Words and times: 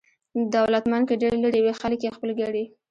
دولتمند 0.55 1.05
که 1.09 1.15
ډېر 1.21 1.33
لرې 1.43 1.59
وي، 1.63 1.73
خلک 1.81 1.99
یې 2.03 2.15
خپل 2.17 2.29
ګڼي. 2.39 2.65